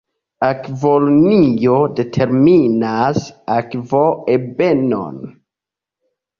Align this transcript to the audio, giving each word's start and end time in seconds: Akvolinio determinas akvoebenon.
Akvolinio 0.45 1.75
determinas 1.99 3.21
akvoebenon. 3.59 5.23